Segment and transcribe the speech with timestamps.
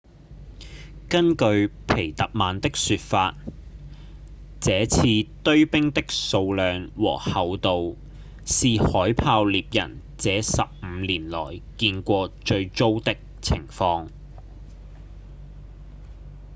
[1.09, 3.35] 根據皮特曼的說法
[4.59, 5.03] 這次
[5.43, 7.99] 堆冰的數量和厚度
[8.43, 14.07] 是海豹獵人這十五年來見過最糟的情況